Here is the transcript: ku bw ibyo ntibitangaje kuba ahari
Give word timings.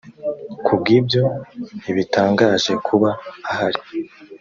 ku 0.65 0.71
bw 0.79 0.85
ibyo 0.97 1.23
ntibitangaje 1.81 2.71
kuba 2.87 3.09
ahari 3.51 3.81